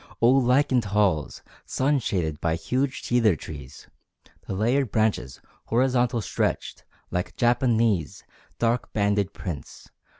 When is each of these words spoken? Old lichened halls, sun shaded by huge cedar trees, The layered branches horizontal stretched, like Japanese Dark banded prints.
Old 0.19 0.45
lichened 0.45 0.85
halls, 0.85 1.43
sun 1.63 1.99
shaded 1.99 2.41
by 2.41 2.55
huge 2.55 3.03
cedar 3.03 3.35
trees, 3.35 3.85
The 4.47 4.55
layered 4.55 4.89
branches 4.91 5.39
horizontal 5.65 6.21
stretched, 6.21 6.83
like 7.11 7.37
Japanese 7.37 8.23
Dark 8.57 8.91
banded 8.93 9.31
prints. 9.31 9.91